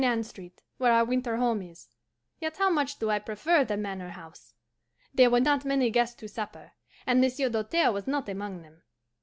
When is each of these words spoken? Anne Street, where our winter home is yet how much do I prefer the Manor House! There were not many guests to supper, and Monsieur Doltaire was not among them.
Anne 0.03 0.23
Street, 0.23 0.63
where 0.79 0.91
our 0.93 1.05
winter 1.05 1.37
home 1.37 1.61
is 1.61 1.87
yet 2.39 2.57
how 2.57 2.71
much 2.71 2.97
do 2.97 3.11
I 3.11 3.19
prefer 3.19 3.63
the 3.63 3.77
Manor 3.77 4.09
House! 4.09 4.55
There 5.13 5.29
were 5.29 5.39
not 5.41 5.63
many 5.63 5.91
guests 5.91 6.15
to 6.21 6.27
supper, 6.27 6.71
and 7.05 7.21
Monsieur 7.21 7.49
Doltaire 7.51 7.91
was 7.93 8.07
not 8.07 8.27
among 8.27 8.63
them. 8.63 8.81